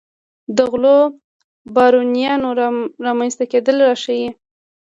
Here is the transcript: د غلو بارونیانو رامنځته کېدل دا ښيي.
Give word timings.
د 0.55 0.57
غلو 0.71 0.97
بارونیانو 1.75 2.49
رامنځته 3.05 3.43
کېدل 3.51 3.75
دا 3.85 3.91
ښيي. 4.03 4.27